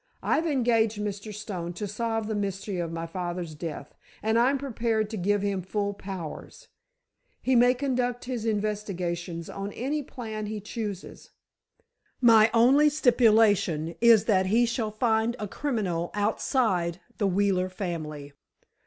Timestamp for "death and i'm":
3.53-4.57